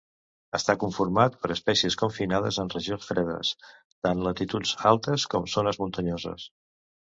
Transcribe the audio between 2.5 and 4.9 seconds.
en regions fredes, tant latituds